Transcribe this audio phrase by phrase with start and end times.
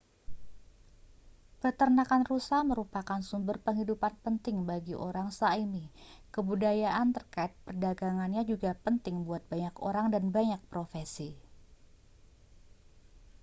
[1.61, 5.83] peternakan rusa merupakan sumber penghidupan penting bagi orang sã¡mi
[6.33, 11.29] kebudayaan terkait perdagangannya juga penting buat banyak orang dan banyak profesi